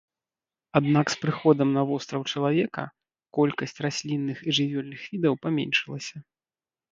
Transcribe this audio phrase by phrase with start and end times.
[0.79, 2.83] Аднак з прыходам на востраў чалавека
[3.39, 6.15] колькасць раслінных і жывёльных відаў паменшылася.